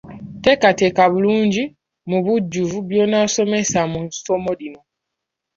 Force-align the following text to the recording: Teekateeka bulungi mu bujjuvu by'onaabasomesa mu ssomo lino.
Teekateeka 0.43 1.03
bulungi 1.13 1.63
mu 2.09 2.17
bujjuvu 2.25 2.77
by'onaabasomesa 2.89 3.79
mu 3.91 3.99
ssomo 4.13 4.51
lino. 4.59 4.81